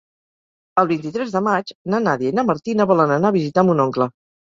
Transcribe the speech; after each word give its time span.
El 0.81 0.87
vint-i-tres 0.91 1.33
de 1.35 1.41
maig 1.47 1.73
na 1.95 1.99
Nàdia 2.05 2.31
i 2.31 2.35
na 2.39 2.45
Martina 2.47 2.87
volen 2.93 3.13
anar 3.17 3.31
a 3.31 3.35
visitar 3.37 3.65
mon 3.69 3.83
oncle. 3.85 4.09